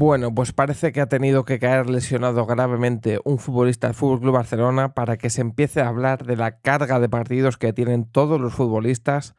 Bueno, 0.00 0.32
pues 0.32 0.52
parece 0.52 0.92
que 0.92 1.00
ha 1.00 1.08
tenido 1.08 1.44
que 1.44 1.58
caer 1.58 1.90
lesionado 1.90 2.46
gravemente 2.46 3.18
un 3.24 3.40
futbolista 3.40 3.88
del 3.88 3.96
Club 3.96 4.30
Barcelona 4.30 4.94
para 4.94 5.16
que 5.16 5.28
se 5.28 5.40
empiece 5.40 5.80
a 5.80 5.88
hablar 5.88 6.24
de 6.24 6.36
la 6.36 6.60
carga 6.60 7.00
de 7.00 7.08
partidos 7.08 7.58
que 7.58 7.72
tienen 7.72 8.04
todos 8.04 8.40
los 8.40 8.54
futbolistas 8.54 9.34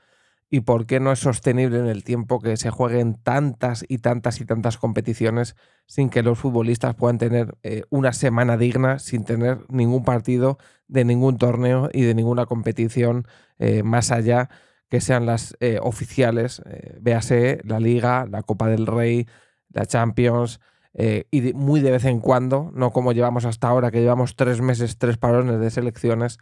y 0.50 0.60
por 0.60 0.86
qué 0.86 1.00
no 1.00 1.14
es 1.14 1.20
sostenible 1.20 1.80
en 1.80 1.86
el 1.86 2.04
tiempo 2.04 2.42
que 2.42 2.58
se 2.58 2.72
jueguen 2.72 3.16
tantas 3.16 3.86
y 3.88 4.00
tantas 4.00 4.42
y 4.42 4.46
tantas 4.46 4.78
competiciones 4.78 5.56
sin 5.86 6.10
que 6.10 6.24
los 6.24 6.38
futbolistas 6.38 6.94
puedan 6.94 7.20
tener 7.20 7.56
eh, 7.64 7.84
una 7.90 8.12
semana 8.12 8.58
digna 8.58 9.00
sin 9.00 9.24
tener 9.24 9.60
ningún 9.70 10.04
partido 10.04 10.58
de 10.90 11.06
ningún 11.06 11.38
torneo 11.38 11.90
y 11.94 12.02
de 12.02 12.16
ninguna 12.16 12.46
competición 12.48 13.28
eh, 13.60 13.82
más 13.84 14.12
allá 14.12 14.50
que 14.90 15.00
sean 15.00 15.26
las 15.26 15.56
eh, 15.62 15.80
oficiales, 15.82 16.62
véase 17.00 17.62
la 17.64 17.80
Liga, 17.80 18.26
la 18.30 18.44
Copa 18.44 18.68
del 18.68 18.88
Rey, 18.88 19.26
la 19.70 19.86
Champions, 19.86 20.60
eh, 20.94 21.28
y 21.32 21.54
muy 21.54 21.82
de 21.82 21.92
vez 21.92 22.06
en 22.06 22.20
cuando, 22.20 22.72
no 22.74 22.92
como 22.92 23.12
llevamos 23.14 23.46
hasta 23.46 23.68
ahora, 23.68 23.92
que 23.92 24.02
llevamos 24.02 24.36
tres 24.36 24.62
meses, 24.62 24.98
tres 24.98 25.18
parones 25.18 25.60
de 25.60 25.70
selecciones, 25.70 26.40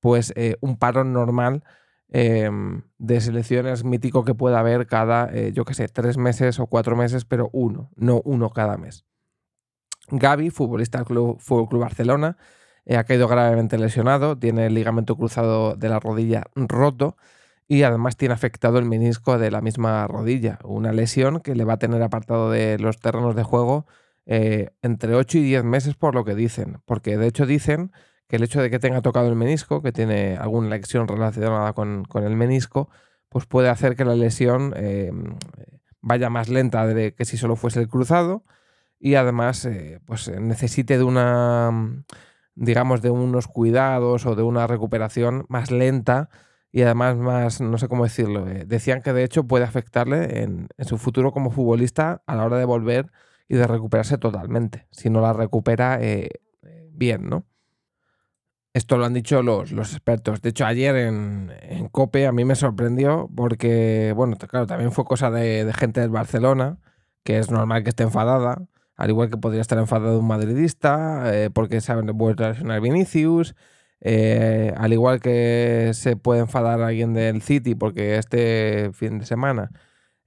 pues 0.00 0.32
eh, 0.36 0.56
un 0.60 0.76
parón 0.78 1.12
normal 1.12 1.64
em, 2.08 2.82
de 2.98 3.20
selecciones 3.20 3.84
mítico 3.84 4.24
que 4.24 4.34
pueda 4.34 4.60
haber 4.60 4.86
cada, 4.86 5.28
eh, 5.32 5.52
yo 5.52 5.64
qué 5.64 5.74
sé, 5.74 5.88
tres 5.88 6.16
meses 6.16 6.58
o 6.60 6.66
cuatro 6.66 6.96
meses, 6.96 7.24
pero 7.24 7.50
uno, 7.52 7.90
no 7.96 8.22
uno 8.24 8.50
cada 8.50 8.76
mes. 8.76 9.04
Gaby, 10.08 10.50
futbolista 10.50 10.98
del 10.98 11.06
Club, 11.06 11.38
Fútbol 11.40 11.68
Club 11.68 11.82
Barcelona, 11.82 12.36
ha 12.96 13.04
caído 13.04 13.28
gravemente 13.28 13.78
lesionado, 13.78 14.36
tiene 14.36 14.66
el 14.66 14.74
ligamento 14.74 15.16
cruzado 15.16 15.76
de 15.76 15.88
la 15.88 16.00
rodilla 16.00 16.44
roto 16.56 17.16
y 17.70 17.84
además 17.84 18.16
tiene 18.16 18.34
afectado 18.34 18.80
el 18.80 18.84
menisco 18.84 19.38
de 19.38 19.52
la 19.52 19.60
misma 19.60 20.04
rodilla, 20.08 20.58
una 20.64 20.92
lesión 20.92 21.38
que 21.38 21.54
le 21.54 21.62
va 21.64 21.74
a 21.74 21.78
tener 21.78 22.02
apartado 22.02 22.50
de 22.50 22.80
los 22.80 22.98
terrenos 22.98 23.36
de 23.36 23.44
juego 23.44 23.86
eh, 24.26 24.70
entre 24.82 25.14
8 25.14 25.38
y 25.38 25.42
10 25.42 25.62
meses 25.62 25.94
por 25.94 26.16
lo 26.16 26.24
que 26.24 26.34
dicen, 26.34 26.78
porque 26.84 27.16
de 27.16 27.28
hecho 27.28 27.46
dicen 27.46 27.92
que 28.26 28.36
el 28.36 28.42
hecho 28.42 28.60
de 28.60 28.70
que 28.70 28.80
tenga 28.80 29.02
tocado 29.02 29.28
el 29.28 29.36
menisco, 29.36 29.82
que 29.82 29.92
tiene 29.92 30.36
alguna 30.36 30.68
lesión 30.68 31.06
relacionada 31.06 31.72
con, 31.72 32.08
el 32.12 32.34
menisco, 32.34 32.88
pues 33.28 33.46
puede 33.46 33.68
hacer 33.68 33.94
que 33.94 34.04
la 34.04 34.16
lesión 34.16 34.74
eh, 34.76 35.12
vaya 36.00 36.28
más 36.28 36.48
lenta 36.48 36.84
de 36.88 37.14
que 37.14 37.24
si 37.24 37.36
solo 37.36 37.54
fuese 37.54 37.78
el 37.78 37.86
cruzado 37.86 38.42
y 38.98 39.14
además 39.14 39.64
eh, 39.64 40.00
pues 40.06 40.28
necesite 40.40 40.98
de 40.98 41.04
una 41.04 41.70
digamos 42.56 43.00
de 43.00 43.10
unos 43.10 43.46
cuidados 43.46 44.26
o 44.26 44.34
de 44.34 44.42
una 44.42 44.66
recuperación 44.66 45.46
más 45.48 45.70
lenta 45.70 46.30
y 46.72 46.82
además 46.82 47.16
más, 47.16 47.60
no 47.60 47.78
sé 47.78 47.88
cómo 47.88 48.04
decirlo, 48.04 48.48
eh, 48.48 48.64
decían 48.66 49.02
que 49.02 49.12
de 49.12 49.24
hecho 49.24 49.44
puede 49.44 49.64
afectarle 49.64 50.42
en, 50.42 50.68
su 50.80 50.98
futuro 50.98 51.32
como 51.32 51.50
futbolista 51.50 52.22
a 52.26 52.36
la 52.36 52.44
hora 52.44 52.58
de 52.58 52.64
volver 52.64 53.10
y 53.48 53.56
de 53.56 53.66
recuperarse 53.66 54.18
totalmente, 54.18 54.86
si 54.90 55.10
no 55.10 55.20
la 55.20 55.32
recupera 55.32 55.98
eh, 56.00 56.30
bien, 56.92 57.28
¿no? 57.28 57.44
Esto 58.72 58.96
lo 58.96 59.04
han 59.04 59.14
dicho 59.14 59.42
los, 59.42 59.72
los 59.72 59.92
expertos. 59.92 60.42
De 60.42 60.50
hecho, 60.50 60.64
ayer 60.64 60.94
en, 60.94 61.52
en, 61.62 61.88
COPE 61.88 62.26
a 62.28 62.32
mí 62.32 62.44
me 62.44 62.54
sorprendió 62.54 63.28
porque, 63.34 64.12
bueno, 64.14 64.36
claro, 64.36 64.68
también 64.68 64.92
fue 64.92 65.04
cosa 65.04 65.28
de, 65.30 65.72
gente 65.76 66.00
del 66.00 66.10
Barcelona, 66.10 66.78
que 67.24 67.38
es 67.38 67.50
normal 67.50 67.82
que 67.82 67.88
esté 67.88 68.04
enfadada, 68.04 68.62
al 68.96 69.10
igual 69.10 69.28
que 69.28 69.36
podría 69.38 69.60
estar 69.60 69.78
enfadado 69.78 70.20
un 70.20 70.28
madridista, 70.28 71.34
eh, 71.34 71.50
porque 71.50 71.80
saben 71.80 72.06
vuelto 72.16 72.44
a 72.44 72.50
lesionar 72.50 72.80
Vinicius, 72.80 73.56
eh, 74.00 74.72
al 74.76 74.92
igual 74.92 75.20
que 75.20 75.90
se 75.94 76.16
puede 76.16 76.40
enfadar 76.40 76.80
alguien 76.80 77.12
del 77.12 77.42
City 77.42 77.74
porque 77.74 78.16
este 78.16 78.90
fin 78.94 79.18
de 79.18 79.26
semana 79.26 79.70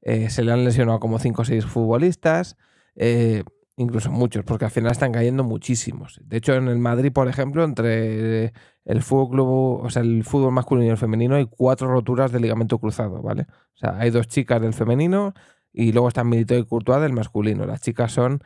eh, 0.02 0.30
se 0.30 0.44
le 0.44 0.52
han 0.52 0.64
lesionado 0.64 1.00
como 1.00 1.20
5 1.20 1.42
o 1.42 1.46
6 1.46 1.66
futbolistas, 1.66 2.58
eh, 2.96 3.44
incluso 3.78 4.12
muchos, 4.12 4.44
porque 4.46 4.66
al 4.66 4.72
final 4.72 4.92
están 4.92 5.12
cayendo 5.14 5.44
muchísimos. 5.44 6.20
De 6.24 6.38
hecho, 6.38 6.54
en 6.56 6.68
el 6.68 6.78
Madrid, 6.78 7.12
por 7.12 7.28
ejemplo, 7.28 7.64
entre 7.64 8.54
el 8.86 9.02
fútbol 9.02 9.30
club, 9.32 9.48
o 9.86 9.90
sea, 9.90 10.04
el 10.04 10.24
fútbol 10.24 10.52
masculino 10.54 10.88
y 10.88 10.92
el 10.92 10.98
femenino, 10.98 11.36
hay 11.36 11.48
cuatro 11.48 11.88
roturas 11.88 12.32
de 12.32 12.40
ligamento 12.40 12.80
cruzado, 12.80 13.22
¿vale? 13.22 13.48
O 13.76 13.78
sea, 13.78 13.98
hay 13.98 14.12
dos 14.12 14.28
chicas 14.28 14.62
del 14.62 14.74
femenino 14.74 15.34
y 15.72 15.94
luego 15.94 16.10
están 16.10 16.30
Milito 16.30 16.56
y 16.56 16.66
Courtois 16.66 17.02
del 17.02 17.14
masculino. 17.14 17.66
Las 17.66 17.82
chicas 17.82 18.12
son 18.12 18.44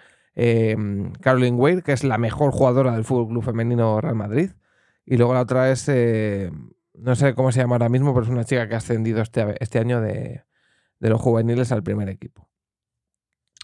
Caroline 1.21 1.57
Wade, 1.57 1.81
que 1.81 1.93
es 1.93 2.03
la 2.03 2.19
mejor 2.19 2.51
jugadora 2.51 2.93
del 2.93 3.03
fútbol 3.03 3.27
club 3.29 3.43
femenino 3.43 3.99
Real 3.99 4.15
Madrid. 4.15 4.51
Y 5.09 5.15
luego 5.15 5.33
la 5.33 5.39
otra 5.39 5.71
es, 5.71 5.87
eh, 5.87 6.51
no 6.93 7.15
sé 7.15 7.33
cómo 7.33 7.53
se 7.53 7.61
llama 7.61 7.75
ahora 7.75 7.87
mismo, 7.87 8.13
pero 8.13 8.25
es 8.25 8.29
una 8.29 8.43
chica 8.43 8.67
que 8.67 8.75
ha 8.75 8.79
ascendido 8.79 9.21
este, 9.21 9.55
este 9.61 9.79
año 9.79 10.01
de, 10.01 10.43
los 10.99 11.21
juveniles 11.21 11.71
al 11.71 11.81
primer 11.81 12.09
equipo. 12.09 12.49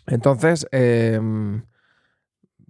Entonces, 0.07 0.65
em, 0.71 1.65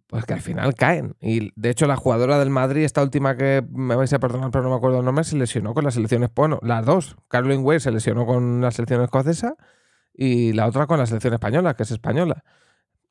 pues 0.08 0.26
que 0.26 0.34
al 0.34 0.42
final 0.42 0.74
caen. 0.74 1.16
Y 1.22 1.52
de 1.56 1.70
hecho, 1.70 1.86
la 1.86 1.98
jugadora 1.98 2.40
del 2.40 2.50
Madrid, 2.50 2.84
esta 2.84 3.04
última 3.04 3.38
que 3.38 3.64
me 3.70 3.96
vais 3.96 4.12
a 4.12 4.20
perdonar, 4.20 4.50
pero 4.50 4.64
no 4.64 4.72
me 4.72 4.76
acuerdo 4.78 5.00
el 5.00 5.06
nombre, 5.06 5.24
se 5.24 5.38
lesionó 5.38 5.76
con 5.76 5.84
la 5.84 5.92
selección 5.92 6.28
bueno, 6.34 6.60
las 6.64 6.84
dos. 6.84 7.16
Caroline 7.28 7.62
Way 7.62 7.80
se 7.80 7.92
lesionó 7.92 8.26
con 8.26 8.60
la 8.60 8.72
selección 8.72 9.04
escocesa 9.04 9.56
y 10.16 10.54
la 10.54 10.66
otra 10.66 10.88
con 10.88 10.98
la 10.98 11.06
selección 11.06 11.36
española, 11.36 11.76
que 11.76 11.84
es 11.84 11.92
española. 11.92 12.44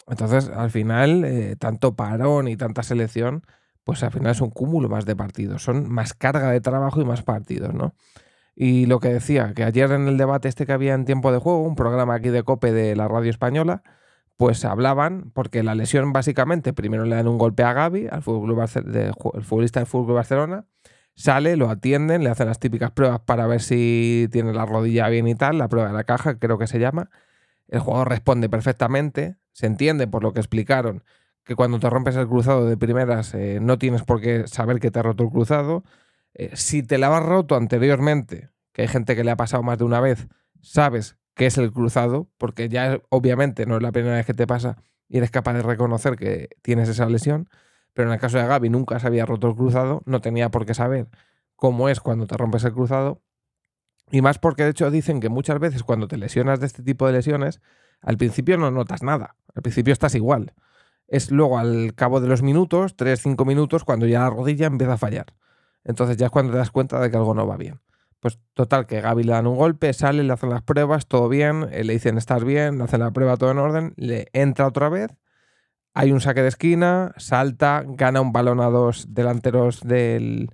Entonces, 0.08 0.48
al 0.48 0.72
final, 0.72 1.24
eh, 1.24 1.54
tanto 1.56 1.94
parón 1.94 2.48
y 2.48 2.56
tanta 2.56 2.82
selección 2.82 3.44
pues 3.84 4.02
al 4.02 4.10
final 4.12 4.32
es 4.32 4.40
un 4.40 4.50
cúmulo 4.50 4.88
más 4.88 5.04
de 5.06 5.16
partidos, 5.16 5.62
son 5.62 5.90
más 5.90 6.14
carga 6.14 6.50
de 6.50 6.60
trabajo 6.60 7.00
y 7.00 7.04
más 7.04 7.22
partidos, 7.22 7.74
¿no? 7.74 7.94
Y 8.54 8.86
lo 8.86 9.00
que 9.00 9.08
decía, 9.08 9.54
que 9.54 9.64
ayer 9.64 9.90
en 9.92 10.08
el 10.08 10.18
debate 10.18 10.48
este 10.48 10.66
que 10.66 10.72
había 10.72 10.94
en 10.94 11.04
tiempo 11.04 11.32
de 11.32 11.38
juego, 11.38 11.62
un 11.62 11.74
programa 11.74 12.14
aquí 12.14 12.28
de 12.28 12.42
COPE 12.42 12.72
de 12.72 12.96
la 12.96 13.08
radio 13.08 13.30
española, 13.30 13.82
pues 14.36 14.64
hablaban, 14.64 15.30
porque 15.32 15.62
la 15.62 15.74
lesión 15.74 16.12
básicamente, 16.12 16.72
primero 16.72 17.04
le 17.04 17.16
dan 17.16 17.28
un 17.28 17.38
golpe 17.38 17.62
a 17.62 17.72
Gaby, 17.72 18.08
al 18.08 18.18
el 18.18 19.44
futbolista 19.44 19.80
del 19.80 19.86
Fútbol 19.86 20.14
Barcelona, 20.14 20.66
sale, 21.14 21.56
lo 21.56 21.70
atienden, 21.70 22.24
le 22.24 22.30
hacen 22.30 22.46
las 22.46 22.58
típicas 22.58 22.90
pruebas 22.90 23.20
para 23.20 23.46
ver 23.46 23.62
si 23.62 24.28
tiene 24.32 24.52
la 24.52 24.66
rodilla 24.66 25.08
bien 25.08 25.28
y 25.28 25.34
tal, 25.34 25.58
la 25.58 25.68
prueba 25.68 25.88
de 25.88 25.94
la 25.94 26.04
caja, 26.04 26.38
creo 26.38 26.58
que 26.58 26.66
se 26.66 26.78
llama. 26.78 27.10
El 27.68 27.80
jugador 27.80 28.08
responde 28.10 28.48
perfectamente, 28.48 29.36
se 29.52 29.66
entiende 29.66 30.06
por 30.06 30.22
lo 30.22 30.32
que 30.32 30.40
explicaron 30.40 31.04
que 31.44 31.56
cuando 31.56 31.78
te 31.78 31.90
rompes 31.90 32.16
el 32.16 32.28
cruzado 32.28 32.66
de 32.66 32.76
primeras 32.76 33.34
eh, 33.34 33.58
no 33.60 33.78
tienes 33.78 34.02
por 34.02 34.20
qué 34.20 34.46
saber 34.46 34.80
que 34.80 34.90
te 34.90 35.00
ha 35.00 35.02
roto 35.02 35.24
el 35.24 35.30
cruzado. 35.30 35.84
Eh, 36.34 36.50
si 36.54 36.82
te 36.82 36.98
la 36.98 37.16
has 37.16 37.24
roto 37.24 37.56
anteriormente, 37.56 38.50
que 38.72 38.82
hay 38.82 38.88
gente 38.88 39.16
que 39.16 39.24
le 39.24 39.30
ha 39.32 39.36
pasado 39.36 39.62
más 39.62 39.78
de 39.78 39.84
una 39.84 40.00
vez, 40.00 40.28
sabes 40.60 41.16
que 41.34 41.46
es 41.46 41.58
el 41.58 41.72
cruzado, 41.72 42.28
porque 42.38 42.68
ya 42.68 43.00
obviamente 43.08 43.66
no 43.66 43.76
es 43.76 43.82
la 43.82 43.92
primera 43.92 44.16
vez 44.16 44.26
que 44.26 44.34
te 44.34 44.46
pasa 44.46 44.76
y 45.08 45.18
eres 45.18 45.30
capaz 45.30 45.54
de 45.54 45.62
reconocer 45.62 46.16
que 46.16 46.50
tienes 46.62 46.88
esa 46.88 47.06
lesión. 47.06 47.48
Pero 47.94 48.08
en 48.08 48.14
el 48.14 48.20
caso 48.20 48.38
de 48.38 48.46
Gaby 48.46 48.70
nunca 48.70 48.98
se 48.98 49.06
había 49.06 49.26
roto 49.26 49.48
el 49.48 49.56
cruzado, 49.56 50.02
no 50.06 50.20
tenía 50.20 50.50
por 50.50 50.64
qué 50.64 50.74
saber 50.74 51.08
cómo 51.56 51.88
es 51.88 52.00
cuando 52.00 52.26
te 52.26 52.36
rompes 52.36 52.64
el 52.64 52.72
cruzado. 52.72 53.22
Y 54.10 54.22
más 54.22 54.38
porque 54.38 54.64
de 54.64 54.70
hecho 54.70 54.90
dicen 54.90 55.20
que 55.20 55.28
muchas 55.28 55.58
veces 55.58 55.82
cuando 55.82 56.08
te 56.08 56.16
lesionas 56.16 56.60
de 56.60 56.66
este 56.66 56.82
tipo 56.82 57.06
de 57.06 57.14
lesiones, 57.14 57.60
al 58.00 58.16
principio 58.16 58.58
no 58.58 58.70
notas 58.70 59.02
nada, 59.02 59.36
al 59.54 59.62
principio 59.62 59.92
estás 59.92 60.14
igual 60.14 60.54
es 61.08 61.30
luego 61.30 61.58
al 61.58 61.94
cabo 61.94 62.20
de 62.20 62.28
los 62.28 62.42
minutos, 62.42 62.96
3-5 62.96 63.46
minutos, 63.46 63.84
cuando 63.84 64.06
ya 64.06 64.20
la 64.20 64.30
rodilla 64.30 64.66
empieza 64.66 64.94
a 64.94 64.98
fallar. 64.98 65.26
Entonces 65.84 66.16
ya 66.16 66.26
es 66.26 66.32
cuando 66.32 66.52
te 66.52 66.58
das 66.58 66.70
cuenta 66.70 67.00
de 67.00 67.10
que 67.10 67.16
algo 67.16 67.34
no 67.34 67.46
va 67.46 67.56
bien. 67.56 67.80
Pues 68.20 68.38
total, 68.54 68.86
que 68.86 69.00
Gaby 69.00 69.24
le 69.24 69.32
dan 69.32 69.46
un 69.46 69.56
golpe, 69.56 69.92
sale, 69.92 70.22
le 70.22 70.32
hacen 70.32 70.50
las 70.50 70.62
pruebas, 70.62 71.06
todo 71.08 71.28
bien, 71.28 71.68
eh, 71.72 71.82
le 71.82 71.94
dicen 71.94 72.18
estar 72.18 72.44
bien, 72.44 72.78
le 72.78 72.84
hacen 72.84 73.00
la 73.00 73.10
prueba 73.10 73.36
todo 73.36 73.50
en 73.50 73.58
orden, 73.58 73.94
le 73.96 74.28
entra 74.32 74.68
otra 74.68 74.88
vez, 74.88 75.10
hay 75.92 76.12
un 76.12 76.20
saque 76.20 76.42
de 76.42 76.48
esquina, 76.48 77.12
salta, 77.16 77.84
gana 77.86 78.20
un 78.20 78.32
balón 78.32 78.60
a 78.60 78.66
dos 78.66 79.06
delanteros 79.08 79.80
del, 79.80 80.50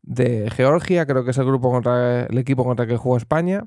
de 0.00 0.50
Georgia, 0.50 1.06
creo 1.06 1.24
que 1.24 1.32
es 1.32 1.38
el 1.38 1.44
grupo 1.44 1.70
contra 1.70 2.22
el 2.22 2.38
equipo 2.38 2.64
contra 2.64 2.84
el 2.84 2.90
que 2.90 2.96
jugó 2.96 3.18
España 3.18 3.66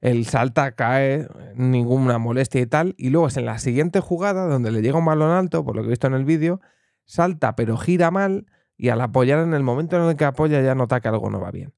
el 0.00 0.26
salta, 0.26 0.72
cae, 0.72 1.28
ninguna 1.54 2.18
molestia 2.18 2.60
y 2.60 2.66
tal. 2.66 2.94
Y 2.98 3.10
luego 3.10 3.28
es 3.28 3.36
en 3.36 3.46
la 3.46 3.58
siguiente 3.58 4.00
jugada, 4.00 4.46
donde 4.46 4.70
le 4.70 4.82
llega 4.82 4.98
un 4.98 5.04
balón 5.04 5.30
alto, 5.30 5.64
por 5.64 5.76
lo 5.76 5.82
que 5.82 5.88
he 5.88 5.90
visto 5.90 6.06
en 6.06 6.14
el 6.14 6.24
vídeo, 6.24 6.60
salta 7.04 7.56
pero 7.56 7.76
gira 7.76 8.10
mal 8.10 8.46
y 8.76 8.90
al 8.90 9.00
apoyar 9.00 9.40
en 9.40 9.54
el 9.54 9.62
momento 9.62 9.96
en 9.96 10.08
el 10.08 10.16
que 10.16 10.24
apoya 10.24 10.60
ya 10.60 10.74
nota 10.74 11.00
que 11.00 11.08
algo 11.08 11.30
no 11.30 11.40
va 11.40 11.50
bien. 11.50 11.72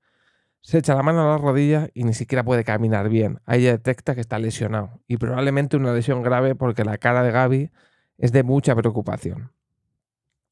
Se 0.61 0.79
echa 0.79 0.95
la 0.95 1.03
mano 1.03 1.23
a 1.23 1.37
la 1.37 1.39
rodilla 1.39 1.89
y 1.95 2.05
ni 2.05 2.13
siquiera 2.13 2.45
puede 2.45 2.65
caminar 2.65 3.09
bien. 3.09 3.41
Ahí 3.47 3.63
detecta 3.63 4.15
que 4.15 4.21
está 4.21 4.39
lesionado. 4.39 5.01
Y 5.07 5.17
probablemente 5.17 5.77
una 5.77 5.95
lesión 5.95 6.23
grave 6.23 6.57
porque 6.57 6.85
la 6.85 6.99
cara 6.99 7.23
de 7.23 7.31
Gaby 7.31 7.71
es 8.19 8.33
de 8.33 8.43
mucha 8.43 8.75
preocupación. 8.75 9.53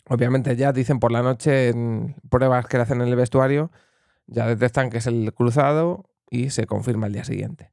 Obviamente 0.08 0.54
ya 0.54 0.72
dicen 0.72 1.00
por 1.00 1.10
la 1.10 1.22
noche 1.22 1.68
en 1.68 2.14
pruebas 2.30 2.66
que 2.66 2.76
le 2.76 2.84
hacen 2.84 3.00
en 3.00 3.08
el 3.08 3.16
vestuario, 3.16 3.72
ya 4.28 4.46
detectan 4.46 4.88
que 4.88 4.98
es 4.98 5.06
el 5.08 5.34
cruzado 5.34 6.08
y 6.30 6.50
se 6.50 6.66
confirma 6.66 7.06
el 7.06 7.12
día 7.14 7.24
siguiente. 7.24 7.72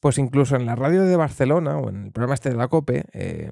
Pues 0.00 0.18
incluso 0.18 0.56
en 0.56 0.66
la 0.66 0.76
radio 0.76 1.04
de 1.04 1.16
Barcelona 1.16 1.78
o 1.78 1.90
en 1.90 2.06
el 2.06 2.12
programa 2.12 2.34
este 2.34 2.50
de 2.50 2.56
la 2.56 2.68
COPE 2.68 3.04
eh, 3.12 3.50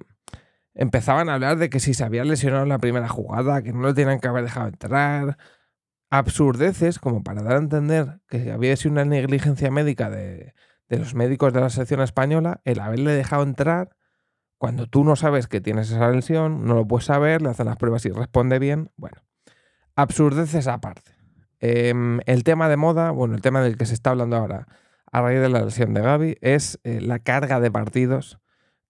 empezaban 0.74 1.28
a 1.28 1.34
hablar 1.34 1.58
de 1.58 1.70
que 1.70 1.80
si 1.80 1.94
se 1.94 2.04
había 2.04 2.24
lesionado 2.24 2.62
en 2.62 2.70
la 2.70 2.78
primera 2.78 3.08
jugada, 3.08 3.62
que 3.62 3.72
no 3.72 3.80
lo 3.80 3.94
tenían 3.94 4.20
que 4.20 4.28
haber 4.28 4.44
dejado 4.44 4.68
entrar, 4.68 5.38
absurdeces 6.10 6.98
como 6.98 7.22
para 7.22 7.42
dar 7.42 7.56
a 7.56 7.58
entender 7.58 8.20
que 8.28 8.50
había 8.52 8.76
sido 8.76 8.92
una 8.92 9.04
negligencia 9.04 9.70
médica 9.70 10.08
de, 10.08 10.54
de 10.88 10.98
los 10.98 11.14
médicos 11.14 11.52
de 11.52 11.60
la 11.60 11.70
selección 11.70 12.00
española 12.00 12.60
el 12.64 12.80
haberle 12.80 13.12
dejado 13.12 13.42
entrar 13.42 13.90
Cuando 14.58 14.86
tú 14.88 15.04
no 15.04 15.16
sabes 15.16 15.48
que 15.48 15.60
tienes 15.60 15.90
esa 15.90 16.10
lesión, 16.10 16.64
no 16.64 16.74
lo 16.74 16.88
puedes 16.88 17.06
saber, 17.06 17.42
le 17.42 17.50
hacen 17.50 17.66
las 17.66 17.76
pruebas 17.76 18.04
y 18.06 18.10
responde 18.10 18.58
bien. 18.58 18.90
Bueno, 18.96 19.22
absurdeces 19.96 20.66
aparte. 20.68 21.17
Em, 21.60 22.20
el 22.26 22.44
tema 22.44 22.68
de 22.68 22.76
moda, 22.76 23.10
bueno, 23.10 23.34
el 23.34 23.42
tema 23.42 23.62
del 23.62 23.76
que 23.76 23.86
se 23.86 23.94
está 23.94 24.10
hablando 24.10 24.36
ahora 24.36 24.66
a 25.10 25.22
raíz 25.22 25.40
de 25.40 25.48
la 25.48 25.64
lesión 25.64 25.94
de 25.94 26.02
Gaby 26.02 26.36
es 26.40 26.78
eh, 26.84 27.00
la 27.00 27.18
carga 27.18 27.60
de 27.60 27.70
partidos 27.70 28.38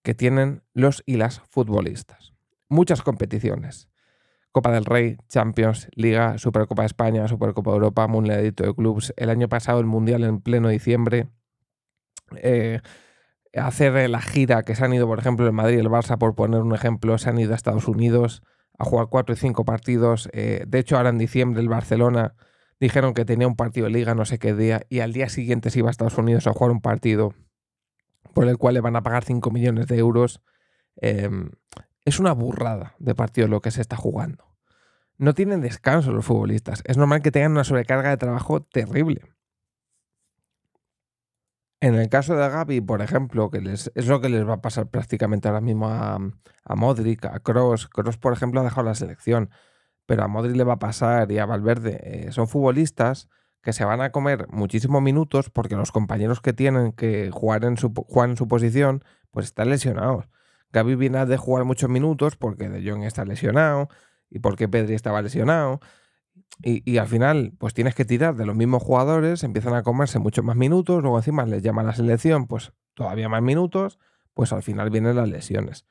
que 0.02 0.14
tienen 0.14 0.62
los 0.74 1.02
y 1.06 1.16
las 1.16 1.40
futbolistas. 1.40 2.34
Muchas 2.68 3.02
competiciones. 3.02 3.88
Copa 4.52 4.72
del 4.72 4.84
Rey, 4.84 5.18
Champions, 5.28 5.88
Liga, 5.94 6.38
Supercopa 6.38 6.82
de 6.82 6.86
España, 6.86 7.28
Supercopa 7.28 7.70
de 7.70 7.76
Europa, 7.76 8.06
Mundialito 8.06 8.64
de 8.64 8.74
Clubs. 8.74 9.12
El 9.16 9.30
año 9.30 9.48
pasado 9.48 9.80
el 9.80 9.86
Mundial 9.86 10.24
en 10.24 10.40
pleno 10.40 10.68
diciembre. 10.68 11.28
Eh, 12.36 12.80
hacer 13.54 14.08
la 14.10 14.20
gira 14.20 14.62
que 14.62 14.74
se 14.74 14.84
han 14.84 14.92
ido, 14.92 15.06
por 15.06 15.18
ejemplo, 15.18 15.46
el 15.46 15.52
Madrid 15.52 15.76
y 15.76 15.80
el 15.80 15.88
Barça, 15.88 16.18
por 16.18 16.34
poner 16.34 16.60
un 16.60 16.74
ejemplo, 16.74 17.18
se 17.18 17.30
han 17.30 17.38
ido 17.38 17.52
a 17.52 17.56
Estados 17.56 17.88
Unidos 17.88 18.42
a 18.78 18.84
jugar 18.84 19.08
cuatro 19.08 19.34
y 19.34 19.38
cinco 19.38 19.64
partidos. 19.64 20.28
Eh, 20.32 20.64
de 20.66 20.78
hecho, 20.78 20.96
ahora 20.96 21.10
en 21.10 21.18
diciembre 21.18 21.60
el 21.60 21.68
Barcelona 21.68 22.34
dijeron 22.80 23.14
que 23.14 23.24
tenía 23.24 23.46
un 23.46 23.56
partido 23.56 23.86
de 23.86 23.92
liga 23.92 24.14
no 24.14 24.24
sé 24.24 24.38
qué 24.38 24.54
día 24.54 24.82
y 24.88 25.00
al 25.00 25.12
día 25.12 25.28
siguiente 25.28 25.70
se 25.70 25.80
iba 25.80 25.88
a 25.88 25.90
Estados 25.90 26.18
Unidos 26.18 26.46
a 26.46 26.52
jugar 26.52 26.70
un 26.70 26.80
partido 26.80 27.34
por 28.34 28.48
el 28.48 28.58
cual 28.58 28.74
le 28.74 28.80
van 28.80 28.96
a 28.96 29.02
pagar 29.02 29.24
5 29.24 29.50
millones 29.50 29.86
de 29.86 29.98
euros. 29.98 30.42
Em, 30.96 31.50
es 32.04 32.20
una 32.20 32.32
burrada 32.32 32.94
de 32.98 33.14
partido 33.14 33.48
lo 33.48 33.60
que 33.60 33.70
se 33.70 33.80
está 33.80 33.96
jugando. 33.96 34.56
No 35.16 35.34
tienen 35.34 35.60
descanso 35.60 36.12
los 36.12 36.24
futbolistas. 36.24 36.82
Es 36.84 36.96
normal 36.96 37.22
que 37.22 37.32
tengan 37.32 37.52
una 37.52 37.64
sobrecarga 37.64 38.10
de 38.10 38.16
trabajo 38.16 38.62
terrible. 38.62 39.22
En 41.80 41.94
el 41.94 42.08
caso 42.08 42.34
de 42.36 42.48
Gaby, 42.48 42.80
por 42.80 43.02
ejemplo, 43.02 43.50
que 43.50 43.60
les, 43.60 43.90
es 43.94 44.06
lo 44.06 44.20
que 44.20 44.28
les 44.28 44.46
va 44.46 44.54
a 44.54 44.60
pasar 44.60 44.88
prácticamente 44.88 45.48
ahora 45.48 45.60
mismo 45.60 45.88
a, 45.88 46.18
a 46.64 46.74
Modric, 46.76 47.24
a 47.24 47.40
Cross. 47.40 47.88
Cross, 47.88 48.18
por 48.18 48.32
ejemplo, 48.32 48.60
ha 48.60 48.64
dejado 48.64 48.84
la 48.84 48.94
selección, 48.94 49.50
pero 50.08 50.24
a 50.24 50.26
Modric 50.26 50.56
le 50.56 50.64
va 50.64 50.72
a 50.72 50.78
pasar 50.78 51.30
y 51.30 51.36
a 51.36 51.44
Valverde. 51.44 52.00
Eh, 52.02 52.32
son 52.32 52.48
futbolistas 52.48 53.28
que 53.62 53.74
se 53.74 53.84
van 53.84 54.00
a 54.00 54.10
comer 54.10 54.46
muchísimos 54.48 55.02
minutos 55.02 55.50
porque 55.50 55.76
los 55.76 55.92
compañeros 55.92 56.40
que 56.40 56.54
tienen 56.54 56.92
que 56.92 57.30
jugar 57.30 57.66
en 57.66 57.76
su, 57.76 57.92
en 58.24 58.38
su 58.38 58.48
posición, 58.48 59.04
pues 59.30 59.44
están 59.44 59.68
lesionados. 59.68 60.30
Gaby 60.72 60.94
viene 60.94 61.26
de 61.26 61.36
jugar 61.36 61.66
muchos 61.66 61.90
minutos 61.90 62.36
porque 62.36 62.70
De 62.70 62.90
Jong 62.90 63.04
está 63.04 63.26
lesionado 63.26 63.90
y 64.30 64.38
porque 64.38 64.66
Pedri 64.66 64.94
estaba 64.94 65.20
lesionado. 65.20 65.80
Y, 66.62 66.96
al 66.96 67.06
final, 67.06 67.52
pues 67.58 67.74
tienes 67.74 67.94
que 67.94 68.06
tirar 68.06 68.34
de 68.34 68.46
los 68.46 68.56
mismos 68.56 68.82
jugadores, 68.82 69.44
empiezan 69.44 69.74
a 69.74 69.82
comerse 69.82 70.18
muchos 70.18 70.42
más 70.42 70.56
minutos, 70.56 71.02
luego 71.02 71.18
encima 71.18 71.44
les 71.44 71.62
llama 71.62 71.82
la 71.82 71.92
selección, 71.92 72.46
pues 72.46 72.72
todavía 72.94 73.28
más 73.28 73.42
minutos, 73.42 73.98
pues 74.32 74.54
al 74.54 74.62
final 74.62 74.88
vienen 74.88 75.16
las 75.16 75.28
lesiones. 75.28 75.84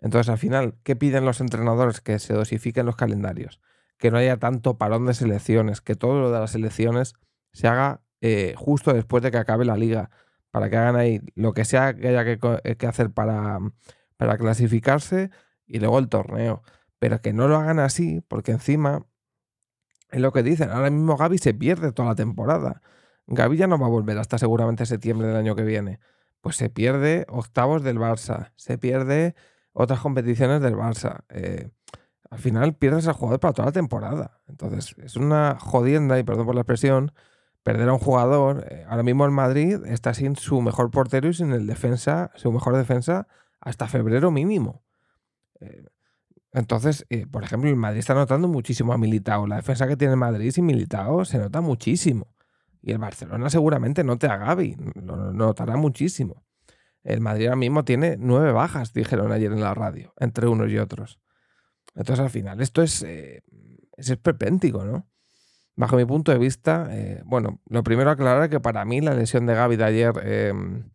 Entonces, 0.00 0.30
al 0.30 0.38
final, 0.38 0.74
¿qué 0.82 0.96
piden 0.96 1.24
los 1.24 1.40
entrenadores? 1.40 2.00
Que 2.00 2.18
se 2.18 2.32
dosifiquen 2.34 2.86
los 2.86 2.96
calendarios, 2.96 3.60
que 3.98 4.10
no 4.10 4.18
haya 4.18 4.38
tanto 4.38 4.78
parón 4.78 5.06
de 5.06 5.14
selecciones, 5.14 5.80
que 5.80 5.94
todo 5.94 6.20
lo 6.20 6.32
de 6.32 6.40
las 6.40 6.52
selecciones 6.52 7.14
se 7.52 7.68
haga 7.68 8.00
eh, 8.20 8.54
justo 8.56 8.92
después 8.92 9.22
de 9.22 9.30
que 9.30 9.38
acabe 9.38 9.64
la 9.64 9.76
liga, 9.76 10.10
para 10.50 10.70
que 10.70 10.76
hagan 10.76 10.96
ahí 10.96 11.20
lo 11.34 11.52
que 11.52 11.64
sea 11.64 11.94
que 11.94 12.08
haya 12.08 12.24
que, 12.24 12.38
eh, 12.64 12.76
que 12.76 12.86
hacer 12.86 13.10
para, 13.10 13.58
para 14.16 14.36
clasificarse 14.38 15.30
y 15.66 15.78
luego 15.78 15.98
el 15.98 16.08
torneo. 16.08 16.62
Pero 16.98 17.20
que 17.20 17.32
no 17.32 17.48
lo 17.48 17.56
hagan 17.56 17.78
así, 17.78 18.22
porque 18.28 18.52
encima 18.52 19.06
es 20.10 20.20
lo 20.20 20.32
que 20.32 20.42
dicen. 20.42 20.70
Ahora 20.70 20.90
mismo 20.90 21.16
Gaby 21.16 21.38
se 21.38 21.54
pierde 21.54 21.92
toda 21.92 22.10
la 22.10 22.14
temporada. 22.14 22.82
Gaby 23.26 23.56
ya 23.56 23.66
no 23.66 23.78
va 23.78 23.86
a 23.86 23.90
volver 23.90 24.18
hasta 24.18 24.38
seguramente 24.38 24.86
septiembre 24.86 25.28
del 25.28 25.36
año 25.36 25.54
que 25.54 25.62
viene. 25.62 26.00
Pues 26.40 26.56
se 26.56 26.70
pierde 26.70 27.26
octavos 27.28 27.82
del 27.82 27.98
Barça, 27.98 28.52
se 28.56 28.78
pierde 28.78 29.34
otras 29.72 30.00
competiciones 30.00 30.60
del 30.60 30.74
Barça. 30.74 31.24
Eh, 31.28 31.70
al 32.30 32.38
final 32.38 32.74
pierdes 32.74 33.08
al 33.08 33.14
jugador 33.14 33.40
para 33.40 33.54
toda 33.54 33.66
la 33.66 33.72
temporada. 33.72 34.40
Entonces 34.48 34.94
es 34.98 35.16
una 35.16 35.58
jodienda, 35.58 36.18
y 36.18 36.22
perdón 36.22 36.46
por 36.46 36.54
la 36.54 36.62
expresión, 36.62 37.12
perder 37.62 37.88
a 37.88 37.92
un 37.92 37.98
jugador. 37.98 38.66
Eh, 38.70 38.84
ahora 38.88 39.02
mismo 39.02 39.24
el 39.24 39.32
Madrid 39.32 39.84
está 39.86 40.14
sin 40.14 40.36
su 40.36 40.60
mejor 40.62 40.90
portero 40.90 41.28
y 41.28 41.34
sin 41.34 41.52
el 41.52 41.66
defensa, 41.66 42.30
su 42.36 42.52
mejor 42.52 42.76
defensa 42.76 43.26
hasta 43.60 43.88
febrero 43.88 44.30
mínimo. 44.30 44.82
Eh, 45.60 45.84
entonces, 46.52 47.06
por 47.30 47.44
ejemplo, 47.44 47.70
el 47.70 47.76
Madrid 47.76 48.00
está 48.00 48.14
notando 48.14 48.48
muchísimo 48.48 48.92
a 48.92 48.98
Militao. 48.98 49.46
La 49.46 49.56
defensa 49.56 49.86
que 49.86 49.96
tiene 49.96 50.14
el 50.14 50.18
Madrid 50.18 50.50
sin 50.50 50.66
Militao 50.66 51.24
se 51.24 51.38
nota 51.38 51.60
muchísimo. 51.60 52.34
Y 52.82 52.92
el 52.92 52.98
Barcelona 52.98 53.50
seguramente 53.50 54.02
note 54.02 54.26
a 54.26 54.36
Gaby, 54.36 54.76
lo 54.94 55.32
notará 55.32 55.76
muchísimo. 55.76 56.42
El 57.02 57.20
Madrid 57.20 57.46
ahora 57.46 57.56
mismo 57.56 57.84
tiene 57.84 58.16
nueve 58.18 58.52
bajas, 58.52 58.92
dijeron 58.92 59.32
ayer 59.32 59.52
en 59.52 59.60
la 59.60 59.74
radio, 59.74 60.12
entre 60.18 60.46
unos 60.48 60.70
y 60.70 60.78
otros. 60.78 61.18
Entonces, 61.94 62.22
al 62.22 62.30
final, 62.30 62.60
esto 62.60 62.82
es, 62.82 63.02
eh, 63.02 63.42
es 63.96 64.10
esperpéntico, 64.10 64.84
¿no? 64.84 65.08
Bajo 65.76 65.96
mi 65.96 66.04
punto 66.04 66.30
de 66.30 66.38
vista, 66.38 66.88
eh, 66.90 67.22
bueno, 67.24 67.60
lo 67.66 67.82
primero 67.82 68.10
aclarar 68.10 68.50
que 68.50 68.60
para 68.60 68.84
mí 68.84 69.00
la 69.00 69.14
lesión 69.14 69.46
de 69.46 69.54
Gaby 69.54 69.76
de 69.76 69.84
ayer 69.84 70.12
em, 70.24 70.90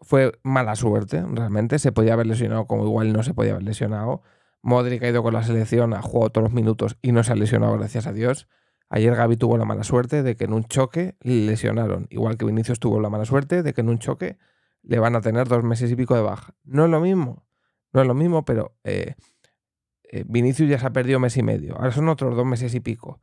fue 0.00 0.32
mala 0.42 0.74
suerte, 0.74 1.24
realmente. 1.30 1.78
Se 1.78 1.92
podía 1.92 2.14
haber 2.14 2.26
lesionado 2.26 2.66
como 2.66 2.84
igual 2.84 3.12
no 3.12 3.22
se 3.22 3.34
podía 3.34 3.52
haber 3.52 3.62
lesionado. 3.62 4.22
Modric 4.62 5.02
ha 5.04 5.08
ido 5.08 5.22
con 5.22 5.34
la 5.34 5.42
selección, 5.42 5.94
ha 5.94 6.02
jugado 6.02 6.30
todos 6.30 6.44
los 6.46 6.52
minutos 6.52 6.98
y 7.02 7.12
no 7.12 7.22
se 7.22 7.32
ha 7.32 7.36
lesionado, 7.36 7.76
gracias 7.78 8.06
a 8.06 8.12
Dios. 8.12 8.48
Ayer 8.88 9.14
Gaby 9.14 9.36
tuvo 9.36 9.56
la 9.58 9.64
mala 9.64 9.84
suerte 9.84 10.22
de 10.22 10.36
que 10.36 10.44
en 10.44 10.52
un 10.52 10.64
choque 10.64 11.16
le 11.20 11.46
lesionaron, 11.46 12.06
igual 12.10 12.36
que 12.36 12.44
Vinicius 12.44 12.80
tuvo 12.80 13.00
la 13.00 13.10
mala 13.10 13.24
suerte 13.24 13.62
de 13.62 13.72
que 13.72 13.82
en 13.82 13.88
un 13.88 13.98
choque 13.98 14.38
le 14.84 14.98
van 14.98 15.16
a 15.16 15.20
tener 15.20 15.48
dos 15.48 15.64
meses 15.64 15.90
y 15.90 15.96
pico 15.96 16.14
de 16.14 16.22
baja. 16.22 16.54
No 16.64 16.84
es 16.84 16.90
lo 16.90 17.00
mismo, 17.00 17.46
no 17.92 18.02
es 18.02 18.06
lo 18.06 18.14
mismo, 18.14 18.44
pero 18.44 18.76
eh, 18.84 19.14
eh, 20.02 20.24
Vinicius 20.26 20.68
ya 20.68 20.78
se 20.78 20.86
ha 20.86 20.92
perdido 20.92 21.18
mes 21.18 21.36
y 21.36 21.42
medio. 21.42 21.76
Ahora 21.76 21.92
son 21.92 22.08
otros 22.08 22.36
dos 22.36 22.46
meses 22.46 22.74
y 22.74 22.80
pico. 22.80 23.20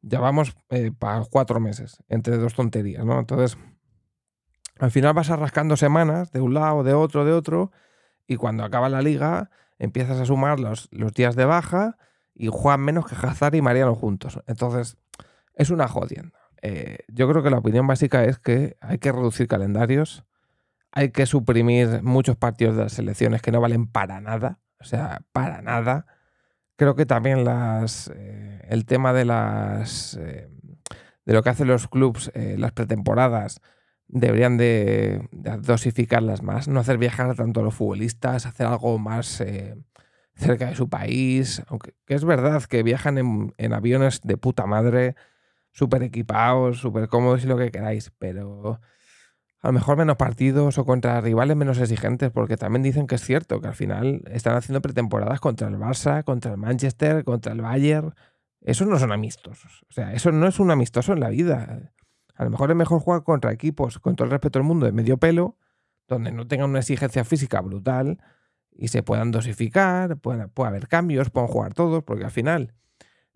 Ya 0.00 0.20
vamos 0.20 0.56
eh, 0.70 0.92
para 0.96 1.24
cuatro 1.30 1.60
meses, 1.60 2.02
entre 2.08 2.36
dos 2.36 2.54
tonterías, 2.54 3.04
¿no? 3.04 3.18
Entonces, 3.18 3.58
al 4.78 4.90
final 4.90 5.14
vas 5.14 5.30
arrascando 5.30 5.76
semanas 5.76 6.32
de 6.32 6.40
un 6.40 6.54
lado, 6.54 6.82
de 6.82 6.94
otro, 6.94 7.24
de 7.24 7.32
otro, 7.32 7.70
y 8.26 8.36
cuando 8.36 8.64
acaba 8.64 8.88
la 8.88 9.02
liga 9.02 9.50
empiezas 9.78 10.20
a 10.20 10.26
sumar 10.26 10.60
los, 10.60 10.88
los 10.92 11.12
días 11.12 11.34
de 11.34 11.44
baja 11.44 11.98
y 12.34 12.48
juegan 12.48 12.80
menos 12.80 13.06
que 13.06 13.14
Hazard 13.14 13.54
y 13.54 13.62
Mariano 13.62 13.94
juntos. 13.94 14.40
Entonces, 14.46 14.96
es 15.54 15.70
una 15.70 15.88
jodienda. 15.88 16.38
Yo 17.08 17.28
creo 17.28 17.42
que 17.42 17.50
la 17.50 17.58
opinión 17.58 17.88
básica 17.88 18.24
es 18.24 18.38
que 18.38 18.76
hay 18.80 18.98
que 18.98 19.10
reducir 19.10 19.48
calendarios, 19.48 20.24
hay 20.92 21.10
que 21.10 21.26
suprimir 21.26 22.02
muchos 22.02 22.36
partidos 22.36 22.76
de 22.76 22.84
las 22.84 22.92
selecciones 22.92 23.42
que 23.42 23.52
no 23.52 23.60
valen 23.60 23.86
para 23.86 24.20
nada, 24.20 24.60
o 24.80 24.84
sea, 24.84 25.22
para 25.32 25.62
nada. 25.62 26.06
Creo 26.76 26.94
que 26.94 27.06
también 27.06 27.44
las, 27.44 28.10
eh, 28.14 28.60
el 28.68 28.86
tema 28.86 29.12
de 29.12 29.24
las 29.24 30.18
eh, 30.20 30.48
de 31.24 31.32
lo 31.32 31.42
que 31.42 31.50
hacen 31.50 31.68
los 31.68 31.88
clubs, 31.88 32.32
las 32.34 32.72
pretemporadas, 32.72 33.60
deberían 34.12 34.58
de, 34.58 35.26
dosificarlas 35.60 36.42
más, 36.42 36.68
no 36.68 36.80
hacer 36.80 36.98
viajar 36.98 37.34
tanto 37.34 37.60
a 37.60 37.62
los 37.62 37.74
futbolistas, 37.74 38.44
hacer 38.46 38.66
algo 38.66 38.98
más 38.98 39.40
eh, 39.40 39.74
cerca 40.34 40.66
de 40.66 40.76
su 40.76 40.88
país, 40.88 41.62
aunque 41.68 41.94
es 42.06 42.24
verdad 42.24 42.62
que 42.64 42.82
viajan 42.82 43.52
en, 43.56 43.72
aviones 43.72 44.20
de 44.22 44.36
puta 44.36 44.66
madre, 44.66 45.16
súper 45.72 46.02
equipados, 46.02 46.78
súper 46.78 47.08
cómodos 47.08 47.42
y 47.42 47.46
lo 47.46 47.56
que 47.56 47.70
queráis, 47.70 48.12
pero 48.18 48.80
a 49.62 49.68
lo 49.68 49.74
mejor 49.74 49.96
menos 49.96 50.16
partidos 50.16 50.76
o 50.76 50.84
contra 50.84 51.20
rivales 51.20 51.56
menos 51.56 51.78
exigentes, 51.78 52.32
porque 52.32 52.56
también 52.56 52.82
dicen 52.82 53.06
que 53.06 53.14
es 53.14 53.22
cierto 53.22 53.60
que 53.60 53.68
al 53.68 53.74
final 53.74 54.22
están 54.26 54.56
haciendo 54.56 54.82
pretemporadas 54.82 55.38
contra 55.38 55.68
el 55.68 55.76
Barça, 55.76 56.24
contra 56.24 56.50
el 56.50 56.58
Manchester, 56.58 57.22
contra 57.22 57.52
el 57.52 57.60
Bayern. 57.60 58.12
Esos 58.60 58.88
no 58.88 58.98
son 58.98 59.12
amistosos. 59.12 59.84
O 59.88 59.92
sea, 59.92 60.12
eso 60.14 60.32
no 60.32 60.48
es 60.48 60.58
un 60.58 60.72
amistoso 60.72 61.12
en 61.12 61.20
la 61.20 61.28
vida. 61.28 61.92
A 62.34 62.44
lo 62.44 62.50
mejor 62.50 62.70
es 62.70 62.76
mejor 62.76 63.00
jugar 63.00 63.22
contra 63.22 63.52
equipos, 63.52 64.00
con 64.00 64.16
todo 64.16 64.24
el 64.24 64.32
respeto 64.32 64.58
del 64.58 64.66
mundo, 64.66 64.84
de 64.84 64.92
medio 64.92 65.18
pelo, 65.18 65.56
donde 66.08 66.32
no 66.32 66.48
tengan 66.48 66.70
una 66.70 66.80
exigencia 66.80 67.24
física 67.24 67.60
brutal 67.60 68.18
y 68.72 68.88
se 68.88 69.04
puedan 69.04 69.30
dosificar, 69.30 70.16
puede, 70.16 70.48
haber 70.56 70.88
cambios, 70.88 71.30
puedan 71.30 71.48
jugar 71.48 71.72
todos, 71.72 72.02
porque 72.02 72.24
al 72.24 72.32
final 72.32 72.74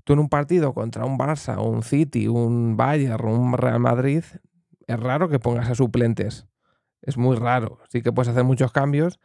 tú 0.02 0.14
en 0.14 0.18
un 0.18 0.28
partido 0.28 0.74
contra 0.74 1.04
un 1.04 1.18
Barça, 1.18 1.62
un 1.62 1.84
City, 1.84 2.26
un 2.26 2.76
Bayern, 2.76 3.28
un 3.28 3.52
Real 3.52 3.78
Madrid, 3.78 4.24
es 4.86 5.00
raro 5.00 5.28
que 5.28 5.38
pongas 5.38 5.70
a 5.70 5.74
suplentes. 5.74 6.46
Es 7.02 7.16
muy 7.16 7.36
raro. 7.36 7.78
Sí 7.88 8.02
que 8.02 8.12
puedes 8.12 8.28
hacer 8.28 8.44
muchos 8.44 8.72
cambios, 8.72 9.20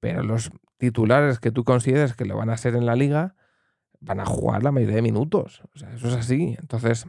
pero 0.00 0.22
los 0.22 0.50
titulares 0.78 1.40
que 1.40 1.50
tú 1.50 1.64
consideres 1.64 2.14
que 2.14 2.24
lo 2.24 2.36
van 2.36 2.50
a 2.50 2.56
ser 2.56 2.76
en 2.76 2.86
la 2.86 2.96
liga 2.96 3.34
van 4.00 4.20
a 4.20 4.26
jugar 4.26 4.62
la 4.62 4.72
mayoría 4.72 4.96
de 4.96 5.02
minutos. 5.02 5.62
Eso 5.74 6.08
es 6.08 6.14
así. 6.14 6.56
Entonces, 6.58 7.06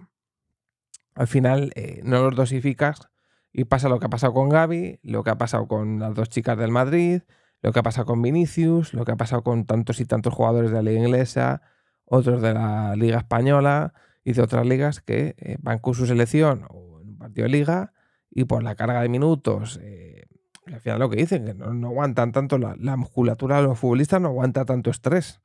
al 1.15 1.27
final 1.27 1.71
eh, 1.75 2.01
no 2.03 2.23
los 2.23 2.35
dosificas 2.35 3.09
y 3.51 3.65
pasa 3.65 3.89
lo 3.89 3.99
que 3.99 4.05
ha 4.05 4.09
pasado 4.09 4.33
con 4.33 4.49
Gaby, 4.49 4.99
lo 5.03 5.23
que 5.23 5.31
ha 5.31 5.37
pasado 5.37 5.67
con 5.67 5.99
las 5.99 6.13
dos 6.13 6.29
chicas 6.29 6.57
del 6.57 6.71
Madrid, 6.71 7.21
lo 7.61 7.71
que 7.71 7.79
ha 7.79 7.83
pasado 7.83 8.05
con 8.05 8.21
Vinicius, 8.21 8.93
lo 8.93 9.03
que 9.03 9.11
ha 9.13 9.15
pasado 9.15 9.43
con 9.43 9.65
tantos 9.65 9.99
y 9.99 10.05
tantos 10.05 10.33
jugadores 10.33 10.71
de 10.71 10.77
la 10.77 10.83
liga 10.83 11.03
inglesa, 11.03 11.61
otros 12.05 12.41
de 12.41 12.53
la 12.53 12.95
liga 12.95 13.17
española 13.17 13.93
y 14.23 14.33
de 14.33 14.41
otras 14.41 14.65
ligas 14.65 15.01
que 15.01 15.35
eh, 15.37 15.57
van 15.59 15.79
con 15.79 15.93
su 15.93 16.05
selección 16.05 16.65
o 16.69 17.01
en 17.01 17.09
un 17.09 17.17
partido 17.17 17.45
de 17.45 17.51
liga 17.51 17.93
y 18.29 18.45
por 18.45 18.63
la 18.63 18.75
carga 18.75 19.01
de 19.01 19.09
minutos, 19.09 19.79
eh, 19.81 20.27
al 20.73 20.81
final 20.81 20.99
lo 20.99 21.09
que 21.09 21.17
dicen, 21.17 21.45
que 21.45 21.53
no, 21.53 21.87
aguantan 21.87 22.31
tanto, 22.31 22.57
la, 22.57 22.97
musculatura 22.97 23.57
de 23.57 23.63
los 23.63 23.79
futbolistas 23.79 24.21
no 24.21 24.29
aguanta 24.29 24.65
tanto 24.65 24.89
estrés 24.89 25.41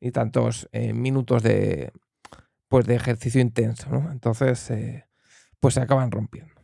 y 0.00 0.10
tantos 0.10 0.68
eh, 0.72 0.92
minutos 0.92 1.42
de, 1.42 1.92
pues 2.68 2.86
de 2.86 2.94
ejercicio 2.94 3.40
intenso, 3.40 3.88
¿no? 3.90 4.10
Entonces, 4.10 4.70
eh, 4.70 5.06
pues 5.60 5.74
se 5.74 5.80
acaban 5.80 6.10
rompiendo. 6.10 6.54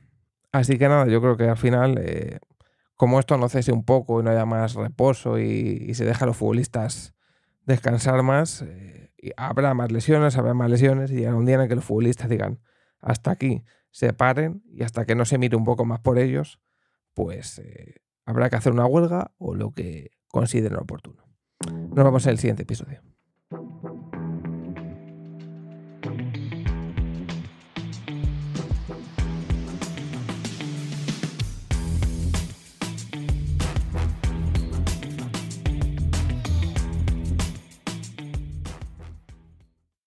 Así 0.53 0.79
que 0.79 0.89
nada, 0.89 1.07
yo 1.07 1.21
creo 1.21 1.37
que 1.37 1.49
al 1.49 1.57
final, 1.57 1.99
eh, 1.99 2.39
como 2.97 3.21
esto 3.21 3.37
no 3.39 3.49
cese 3.49 3.73
un 3.73 3.85
poco 3.85 4.21
y 4.21 4.25
no 4.25 4.31
haya 4.31 4.45
más 4.45 4.75
reposo 4.75 5.39
y, 5.39 5.95
se 5.95 6.05
deja 6.05 6.25
a 6.25 6.29
los 6.29 6.37
futbolistas 6.37 7.15
descansar 7.65 8.23
más, 8.23 8.65
habrá 9.37 9.75
más 9.75 9.93
lesiones, 9.93 10.37
habrá 10.37 10.55
más 10.55 10.71
lesiones 10.71 11.11
y 11.11 11.17
llegará 11.17 11.37
un 11.37 11.47
día 11.47 11.55
en 11.55 11.61
el 11.63 11.69
que 11.69 11.77
los 11.77 11.85
futbolistas 11.85 12.29
digan, 12.29 12.59
hasta 13.01 13.31
aquí, 13.31 13.65
se 13.91 14.13
paren 14.13 14.63
y 14.67 14.83
hasta 14.83 15.05
que 15.05 15.15
no 15.15 15.25
se 15.25 15.39
mire 15.39 15.57
un 15.57 15.65
poco 15.65 15.85
más 15.85 16.01
por 16.01 16.19
ellos, 16.19 16.61
pues 17.15 17.59
eh, 17.59 17.97
habrá 18.25 18.51
que 18.51 18.57
hacer 18.57 18.73
una 18.73 18.87
huelga 18.87 19.33
o 19.39 19.55
lo 19.55 19.73
que 19.73 20.13
consideren 20.29 20.79
oportuno. 20.79 21.25
Nos 21.71 22.05
vemos 22.05 22.25
en 22.27 22.31
el 22.31 22.39
siguiente 22.39 22.63
episodio. 22.63 23.03